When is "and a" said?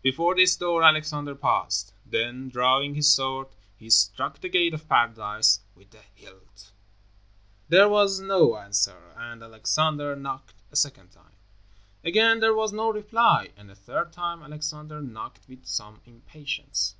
13.56-13.74